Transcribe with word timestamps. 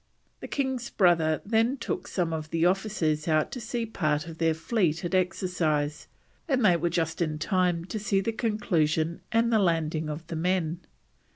The 0.39 0.47
king's 0.47 0.89
brother 0.89 1.43
then 1.45 1.77
took 1.77 2.07
some 2.07 2.33
of 2.33 2.49
the 2.49 2.65
officers 2.65 3.27
out 3.27 3.51
to 3.51 3.61
see 3.61 3.83
a 3.83 3.85
part 3.85 4.25
of 4.25 4.39
their 4.39 4.55
fleet 4.55 5.05
at 5.05 5.13
exercise, 5.13 6.07
and 6.47 6.65
they 6.65 6.75
were 6.75 6.89
just 6.89 7.21
in 7.21 7.37
time 7.37 7.85
to 7.85 7.99
see 7.99 8.19
the 8.19 8.31
conclusion 8.33 9.21
and 9.31 9.53
the 9.53 9.59
landing 9.59 10.09
of 10.09 10.25
the 10.25 10.35
men. 10.35 10.79